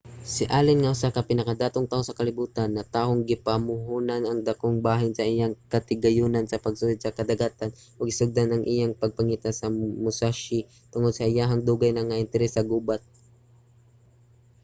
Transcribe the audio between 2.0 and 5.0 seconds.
sa kalibutan natahong gipamuhonan ang dakong